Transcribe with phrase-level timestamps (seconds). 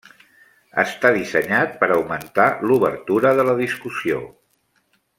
[0.83, 4.27] Està dissenyat per augmentar l'obertura de la discussió.